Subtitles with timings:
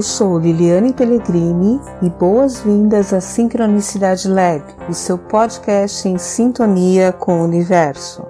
[0.00, 7.38] Eu sou Liliane Pellegrini e boas-vindas à Sincronicidade Lab, o seu podcast em sintonia com
[7.38, 8.22] o universo.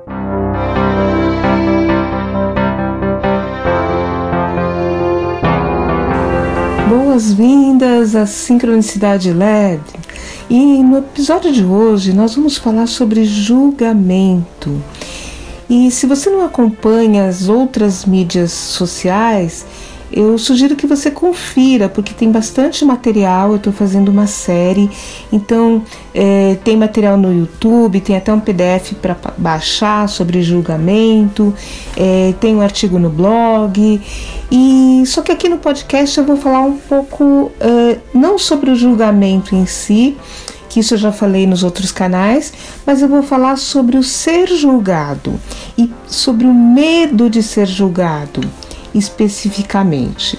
[6.88, 9.80] Boas-vindas à Sincronicidade Lab.
[10.50, 14.82] E no episódio de hoje nós vamos falar sobre julgamento.
[15.70, 19.64] E se você não acompanha as outras mídias sociais,
[20.12, 23.50] eu sugiro que você confira, porque tem bastante material.
[23.50, 24.90] Eu estou fazendo uma série,
[25.32, 31.54] então é, tem material no YouTube, tem até um PDF para baixar sobre julgamento,
[31.96, 34.00] é, tem um artigo no blog.
[34.50, 38.74] E só que aqui no podcast eu vou falar um pouco é, não sobre o
[38.74, 40.16] julgamento em si,
[40.68, 42.52] que isso eu já falei nos outros canais,
[42.84, 45.38] mas eu vou falar sobre o ser julgado
[45.78, 48.40] e sobre o medo de ser julgado
[48.94, 50.38] especificamente.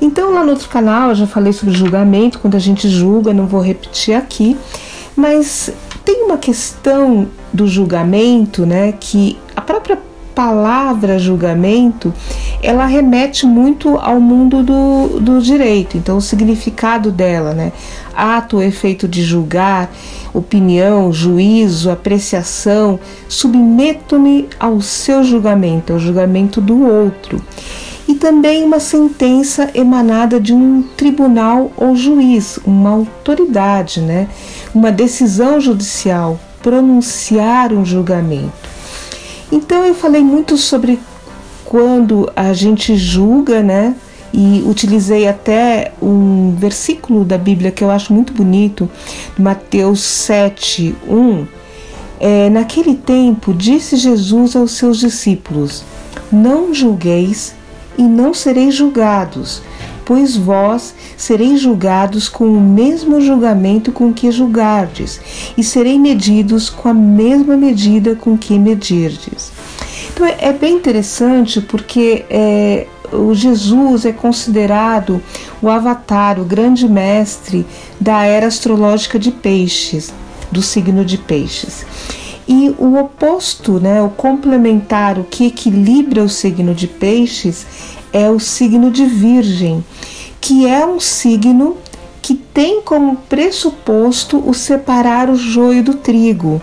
[0.00, 3.46] Então, lá no outro canal eu já falei sobre julgamento, quando a gente julga, não
[3.46, 4.56] vou repetir aqui,
[5.16, 5.72] mas
[6.04, 9.98] tem uma questão do julgamento, né, que a própria
[10.34, 12.12] palavra julgamento
[12.62, 17.72] ela remete muito ao mundo do, do direito, então o significado dela, né?
[18.14, 19.90] Ato, efeito de julgar,
[20.32, 27.42] opinião, juízo, apreciação, submeto-me ao seu julgamento, ao julgamento do outro
[28.06, 34.28] e também uma sentença emanada de um tribunal ou juiz, uma autoridade, né?
[34.74, 38.73] uma decisão judicial, pronunciar um julgamento.
[39.54, 40.98] Então eu falei muito sobre
[41.64, 43.94] quando a gente julga, né?
[44.32, 48.90] E utilizei até um versículo da Bíblia que eu acho muito bonito,
[49.38, 51.46] Mateus 7, 1.
[52.18, 55.84] É, naquele tempo, disse Jesus aos seus discípulos:
[56.32, 57.54] Não julgueis
[57.96, 59.62] e não sereis julgados,
[60.04, 65.20] pois vós sereis julgados com o mesmo julgamento com que julgardes,
[65.56, 69.52] e serei medidos com a mesma medida com que medirdes.
[70.12, 75.20] Então é bem interessante porque é, o Jesus é considerado
[75.60, 77.66] o avatar, o grande mestre
[78.00, 80.12] da era astrológica de peixes,
[80.52, 81.84] do signo de peixes.
[82.46, 87.66] E o oposto, né, o complementar, o que equilibra o signo de Peixes
[88.14, 89.84] é o signo de Virgem,
[90.40, 91.76] que é um signo
[92.22, 96.62] que tem como pressuposto o separar o joio do trigo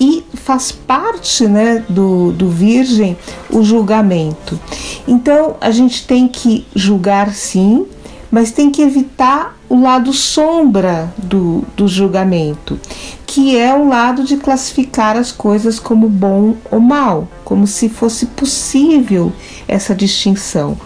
[0.00, 3.16] e faz parte né, do, do Virgem
[3.50, 4.58] o julgamento.
[5.06, 7.86] Então a gente tem que julgar sim,
[8.30, 12.78] mas tem que evitar o lado sombra do, do julgamento,
[13.26, 18.26] que é o lado de classificar as coisas como bom ou mal, como se fosse
[18.26, 19.32] possível
[19.66, 20.76] essa distinção.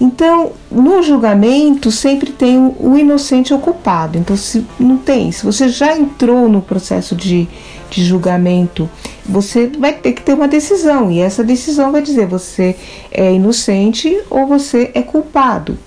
[0.00, 4.18] Então, no julgamento sempre tem o inocente e o culpado.
[4.18, 7.48] Então, se não tem, se você já entrou no processo de,
[7.88, 8.88] de julgamento,
[9.24, 12.76] você vai ter que ter uma decisão e essa decisão vai dizer você
[13.10, 15.78] é inocente ou você é culpado.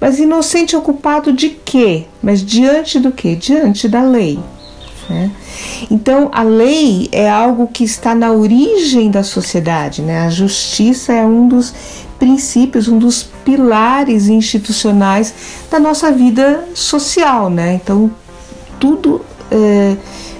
[0.00, 2.06] Mas inocente ou culpado de quê?
[2.22, 3.34] Mas diante do quê?
[3.34, 4.38] Diante da lei.
[5.08, 5.30] Né?
[5.90, 10.20] Então, a lei é algo que está na origem da sociedade, né?
[10.20, 11.74] a justiça é um dos
[12.18, 15.34] princípios, um dos pilares institucionais
[15.70, 17.50] da nossa vida social.
[17.50, 17.80] Né?
[17.82, 18.10] Então,
[18.78, 19.20] tudo
[19.50, 19.96] é,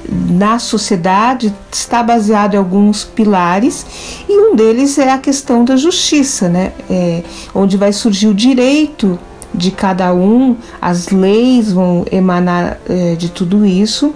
[0.09, 3.87] na sociedade está baseado em alguns pilares
[4.29, 6.73] e um deles é a questão da justiça, né?
[6.91, 7.23] É,
[7.55, 9.19] onde vai surgir o direito
[9.55, 14.15] de cada um, as leis vão emanar é, de tudo isso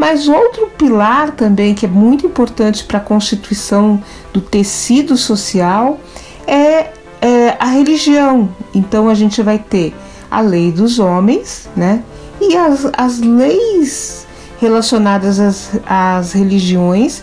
[0.00, 6.00] mas outro pilar também que é muito importante para a constituição do tecido social
[6.46, 6.86] é,
[7.20, 8.48] é, a religião.
[8.74, 9.94] Então a gente vai ter
[10.30, 12.02] a lei dos homens, né?
[12.40, 14.26] E as, as leis
[14.58, 17.22] relacionadas às, às religiões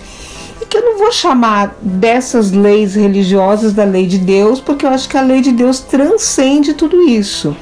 [0.69, 5.07] que eu não vou chamar dessas leis religiosas da lei de Deus, porque eu acho
[5.07, 7.55] que a lei de Deus transcende tudo isso.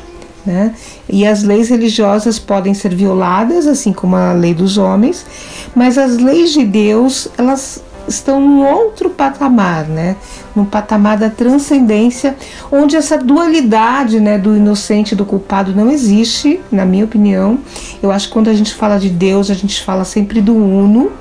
[0.46, 0.76] Né?
[1.10, 5.26] E as leis religiosas podem ser violadas, assim como a lei dos homens,
[5.76, 10.16] mas as leis de Deus, elas estão num outro patamar, né?
[10.56, 12.36] No patamar da transcendência,
[12.72, 17.60] onde essa dualidade, né, do inocente e do culpado não existe, na minha opinião.
[18.02, 21.12] Eu acho que quando a gente fala de Deus, a gente fala sempre do uno,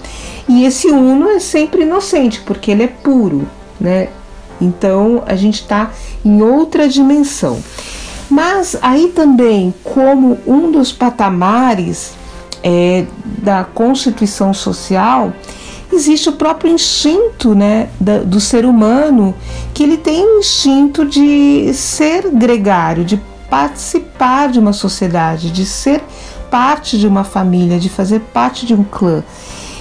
[0.49, 3.49] e esse uno é sempre inocente, porque ele é puro,
[3.81, 4.09] né?
[4.61, 5.91] Então a gente está
[6.25, 7.59] em outra dimensão.
[8.31, 12.13] Mas aí também, como um dos patamares
[12.63, 15.33] é, da constituição social,
[15.95, 19.35] existe o próprio instinto né, da, do ser humano,
[19.73, 26.03] que ele tem um instinto de ser gregário, de participar de uma sociedade, de ser
[26.51, 29.23] parte de uma família, de fazer parte de um clã.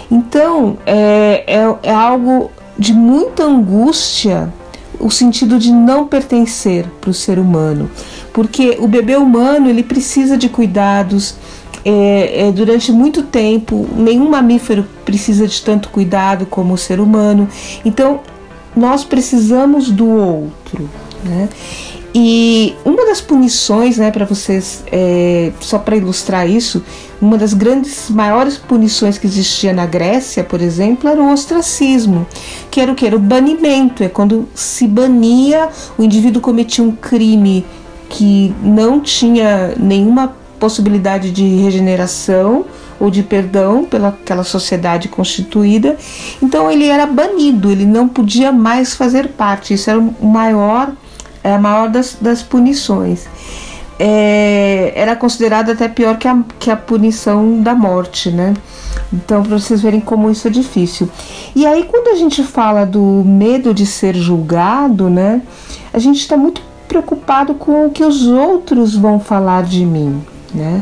[0.10, 4.52] Então é, é, é algo de muita angústia
[5.00, 7.90] o sentido de não pertencer para o ser humano,
[8.32, 11.36] porque o bebê humano ele precisa de cuidados.
[11.86, 17.48] É, é, durante muito tempo, nenhum mamífero precisa de tanto cuidado como o ser humano.
[17.84, 18.22] Então,
[18.76, 20.90] nós precisamos do outro.
[21.24, 21.50] Né?
[22.16, 26.84] E uma das punições, né, para vocês, é, só para ilustrar isso,
[27.20, 32.28] uma das grandes, maiores punições que existia na Grécia, por exemplo, era o ostracismo,
[32.70, 33.08] que era o que?
[33.08, 37.66] Era o banimento, é quando se bania, o indivíduo cometia um crime
[38.10, 42.64] que não tinha nenhuma possibilidade de regeneração
[42.98, 45.98] ou de perdão pelaquela sociedade constituída,
[46.42, 50.94] então ele era banido, ele não podia mais fazer parte, isso era o maior
[51.44, 53.28] é a maior das, das punições.
[54.00, 58.54] É, era considerada até pior que a, que a punição da morte, né?
[59.12, 61.10] Então, para vocês verem como isso é difícil.
[61.54, 65.42] E aí, quando a gente fala do medo de ser julgado, né?
[65.94, 70.82] A gente está muito preocupado com o que os outros vão falar de mim, né?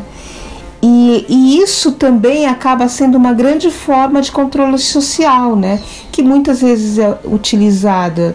[0.84, 5.80] E, e, isso também acaba sendo uma grande forma de controle social, né?
[6.10, 8.34] Que muitas vezes é utilizada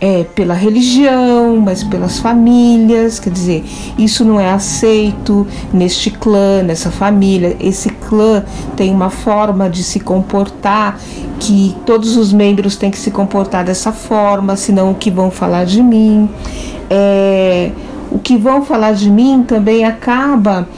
[0.00, 3.64] é, pela religião, mas pelas famílias, quer dizer,
[3.96, 7.56] isso não é aceito neste clã, nessa família.
[7.60, 8.44] Esse clã
[8.76, 10.98] tem uma forma de se comportar
[11.38, 15.64] que todos os membros têm que se comportar dessa forma, senão o que vão falar
[15.64, 16.28] de mim.
[16.90, 17.70] É,
[18.14, 20.68] o que vão falar de mim também acaba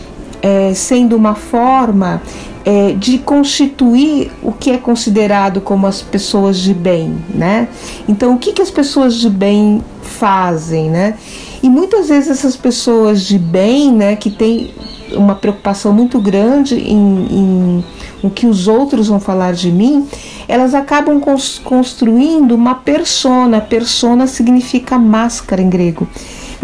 [0.41, 2.23] é, sendo uma forma
[2.65, 7.69] é, de constituir o que é considerado como as pessoas de bem, né?
[8.09, 11.15] Então, o que, que as pessoas de bem fazem, né?
[11.63, 14.73] E muitas vezes essas pessoas de bem, né, que têm
[15.13, 17.85] uma preocupação muito grande em, em
[18.23, 20.07] o que os outros vão falar de mim,
[20.49, 21.21] elas acabam
[21.65, 23.61] construindo uma persona.
[23.61, 26.09] Persona significa máscara em grego.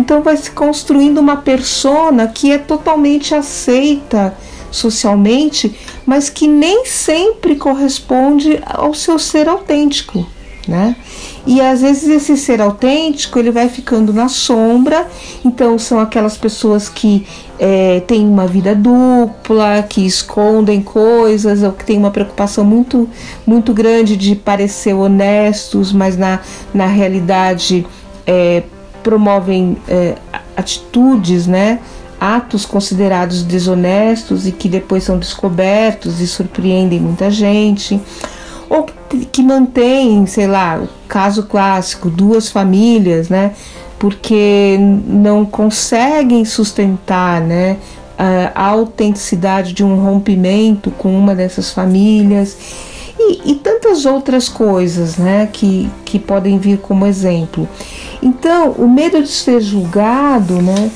[0.02, 4.36] Então vai se construindo uma persona que é totalmente aceita
[4.68, 10.26] socialmente, mas que nem sempre corresponde ao seu ser autêntico,
[10.66, 10.96] né?
[11.46, 15.06] E às vezes esse ser autêntico ele vai ficando na sombra,
[15.44, 17.24] então são aquelas pessoas que
[17.56, 23.08] é, têm uma vida dupla, que escondem coisas, ou que têm uma preocupação muito,
[23.46, 26.40] muito grande de parecer honestos, mas na,
[26.74, 27.86] na realidade
[28.26, 28.64] é,
[29.02, 30.16] promovem é,
[30.56, 31.78] atitudes, né?
[32.22, 38.00] atos considerados desonestos e que depois são descobertos e surpreendem muita gente,
[38.70, 38.86] ou
[39.32, 43.50] que mantém, sei lá, o caso clássico, duas famílias, né?
[43.98, 47.76] Porque não conseguem sustentar, né?
[48.54, 52.56] A autenticidade de um rompimento com uma dessas famílias
[53.30, 57.68] e, e, tantas outras coisas né, que, que podem vir como exemplo.
[58.22, 60.90] Então, o medo de ser julgado né,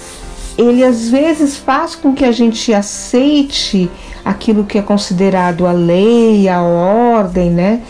[0.57, 3.91] ele às vezes faz com que a gente aceite
[4.25, 7.83] aquilo que é considerado a lei, a ordem, né?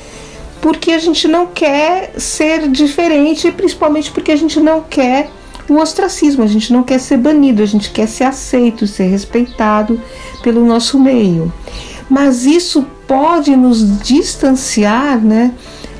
[0.61, 5.31] Porque a gente não quer ser diferente, principalmente porque a gente não quer
[5.69, 10.01] o ostracismo, a gente não quer ser banido, a gente quer ser aceito, ser respeitado
[10.43, 11.53] pelo nosso meio.
[12.09, 15.53] Mas isso pode nos distanciar, né,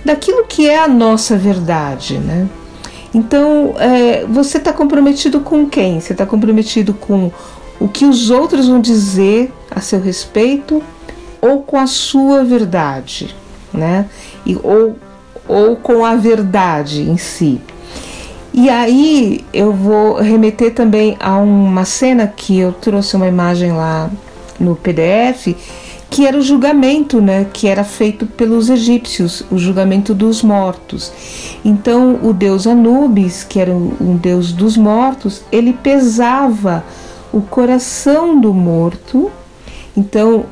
[0.05, 2.49] daquilo que é a nossa verdade, né?
[3.13, 6.01] Então, é, você está comprometido com quem?
[6.01, 7.31] Você está comprometido com
[7.81, 10.83] o que os outros vão dizer a seu respeito
[11.41, 13.35] ou com a sua verdade,
[13.73, 14.07] né?
[14.45, 14.97] E, ou,
[15.49, 17.61] ou com a verdade em si.
[18.53, 24.11] E aí eu vou remeter também a uma cena que eu trouxe uma imagem lá
[24.59, 25.55] no PDF
[26.11, 31.13] que era o julgamento, né, que era feito pelos egípcios, o julgamento dos mortos.
[31.65, 36.85] Então, o deus Anubis, que era um deus dos mortos, ele pesava
[37.33, 39.31] o coração do morto.
[39.97, 40.47] Então,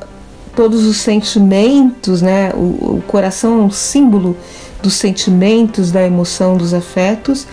[0.55, 4.35] todos os sentimentos, né, o, o coração é um símbolo
[4.83, 7.47] dos sentimentos, da emoção, dos afetos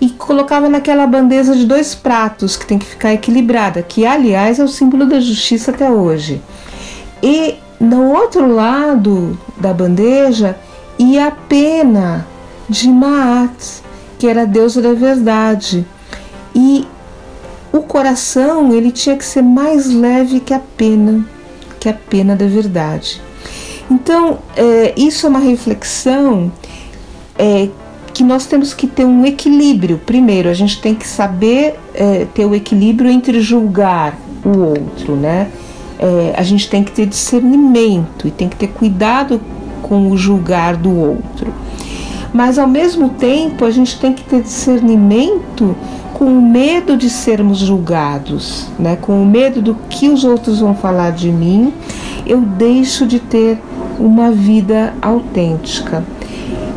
[0.00, 4.64] e colocava naquela bandeja de dois pratos que tem que ficar equilibrada, que aliás é
[4.64, 6.42] o símbolo da justiça até hoje.
[7.24, 10.58] E no outro lado da bandeja
[10.98, 12.26] ia a pena
[12.68, 13.80] de Maat,
[14.18, 15.86] que era a deusa da verdade.
[16.54, 16.86] E
[17.72, 21.26] o coração ele tinha que ser mais leve que a pena,
[21.80, 23.22] que a pena da verdade.
[23.90, 26.52] Então, é, isso é uma reflexão
[27.38, 27.70] é,
[28.12, 29.98] que nós temos que ter um equilíbrio.
[30.04, 35.50] Primeiro, a gente tem que saber é, ter o equilíbrio entre julgar o outro, né?
[36.04, 39.40] É, a gente tem que ter discernimento e tem que ter cuidado
[39.80, 41.50] com o julgar do outro.
[42.30, 45.74] Mas ao mesmo tempo, a gente tem que ter discernimento
[46.12, 48.96] com o medo de sermos julgados, né?
[49.00, 51.72] Com o medo do que os outros vão falar de mim,
[52.26, 53.58] eu deixo de ter
[53.98, 56.04] uma vida autêntica.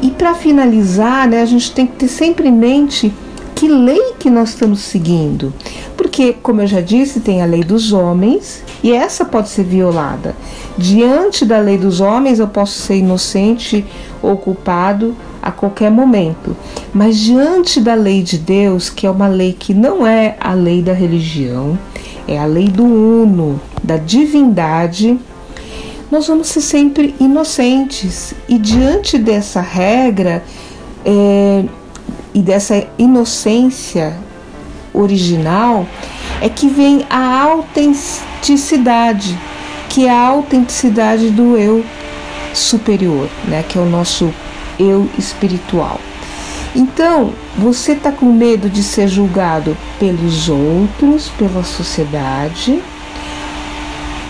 [0.02, 3.14] E para finalizar, né, a gente tem que ter sempre em mente
[3.58, 5.52] que lei que nós estamos seguindo.
[5.98, 10.36] Porque, como eu já disse, tem a lei dos homens e essa pode ser violada.
[10.78, 13.84] Diante da lei dos homens, eu posso ser inocente
[14.22, 16.56] ou culpado a qualquer momento.
[16.94, 20.84] Mas diante da lei de Deus, que é uma lei que não é a lei
[20.84, 21.78] da religião,
[22.28, 25.18] é a lei do uno, da divindade,
[26.12, 28.36] nós vamos ser sempre inocentes.
[28.48, 30.44] E diante dessa regra
[31.04, 31.64] é,
[32.34, 34.18] e dessa inocência
[34.94, 35.86] original,
[36.42, 39.38] é que vem a autenticidade,
[39.90, 41.84] que é a autenticidade do eu
[42.54, 43.64] superior, né?
[43.68, 44.34] que é o nosso
[44.80, 46.00] eu espiritual.
[46.76, 52.82] Então, você está com medo de ser julgado pelos outros, pela sociedade,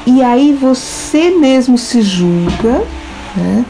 [0.06, 2.86] e aí você mesmo se julga,
[3.36, 3.66] né?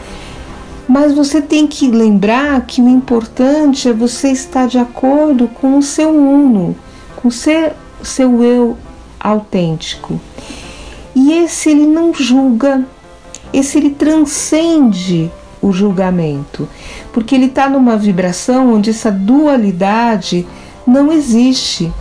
[0.87, 5.83] Mas você tem que lembrar que o importante é você estar de acordo com o
[5.83, 6.75] seu uno,
[7.17, 8.77] com o seu, seu eu
[9.19, 10.19] autêntico.
[11.13, 12.85] E esse ele não julga,
[13.51, 15.29] esse ele transcende
[15.61, 16.69] o julgamento,
[17.11, 20.47] porque ele está numa vibração onde essa dualidade
[20.85, 21.91] não existe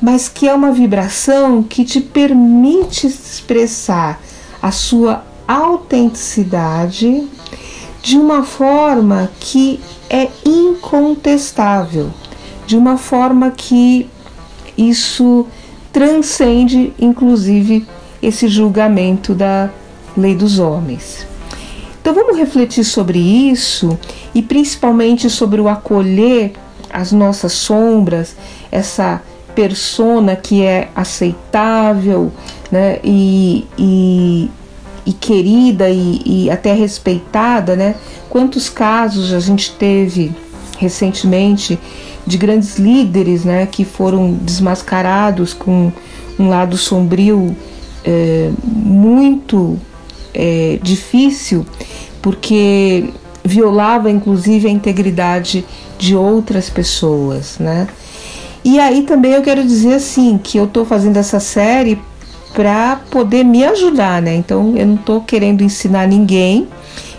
[0.00, 4.20] mas que é uma vibração que te permite expressar
[4.62, 7.28] a sua autenticidade
[8.02, 12.10] de uma forma que é incontestável,
[12.66, 14.08] de uma forma que
[14.76, 15.46] isso
[15.92, 17.86] transcende, inclusive,
[18.22, 19.70] esse julgamento da
[20.16, 21.26] lei dos homens.
[22.00, 23.98] Então vamos refletir sobre isso
[24.34, 26.52] e principalmente sobre o acolher
[26.90, 28.34] as nossas sombras,
[28.70, 29.22] essa
[29.54, 32.32] persona que é aceitável
[32.70, 34.50] né, e, e,
[35.08, 37.94] e querida e, e, até respeitada, né?
[38.28, 40.30] Quantos casos a gente teve
[40.78, 41.78] recentemente
[42.26, 45.90] de grandes líderes né, que foram desmascarados com
[46.38, 47.56] um lado sombrio
[48.04, 49.78] é, muito
[50.34, 51.64] é, difícil,
[52.20, 53.08] porque
[53.42, 55.64] violava inclusive a integridade
[55.98, 57.88] de outras pessoas, né?
[58.62, 61.98] E aí também eu quero dizer assim que eu estou fazendo essa série
[62.58, 64.34] para poder me ajudar, né?
[64.34, 66.66] Então eu não estou querendo ensinar ninguém,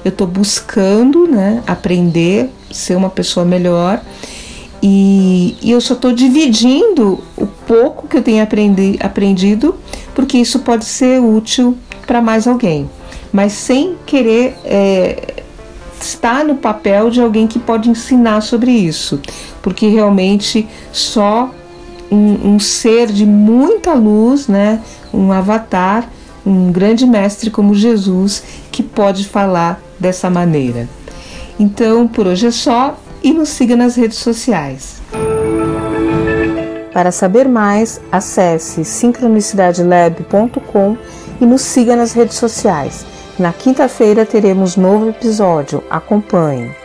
[0.04, 4.02] eu estou buscando, né, aprender, ser uma pessoa melhor.
[4.84, 9.76] E, e eu só estou dividindo o pouco que eu tenho aprendi, aprendido,
[10.14, 12.90] porque isso pode ser útil para mais alguém,
[13.32, 15.36] mas sem querer é,
[16.02, 19.22] está no papel de alguém que pode ensinar sobre isso,
[19.62, 21.50] porque realmente só
[22.12, 24.82] um, um ser de muita luz, né,
[25.14, 26.10] um avatar,
[26.46, 30.88] um grande mestre como Jesus que pode falar dessa maneira.
[31.60, 35.02] Então, por hoje é só e nos siga nas redes sociais.
[36.94, 40.98] Para saber mais, acesse sincronicidadelab.com
[41.40, 43.06] e nos siga nas redes sociais.
[43.38, 45.84] Na quinta-feira teremos novo episódio.
[45.90, 46.79] Acompanhe.